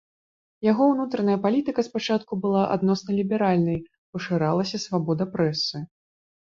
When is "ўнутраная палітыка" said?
0.93-1.85